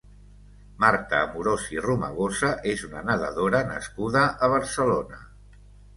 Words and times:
Marta 0.83 1.19
Amorós 1.25 1.67
i 1.75 1.83
Romagosa 1.87 2.51
és 2.73 2.85
una 2.89 3.03
nedadora 3.11 3.61
nascuda 3.69 4.25
a 4.47 4.51
Barcelona. 4.55 5.25